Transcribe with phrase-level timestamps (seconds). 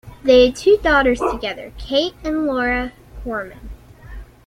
[0.23, 2.91] They had two daughters together, Kate and Laura
[3.23, 3.69] Korman.